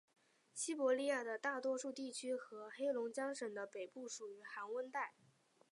[0.55, 5.13] 西伯利亚的大多数地区和黑龙江省的北部属于寒温带。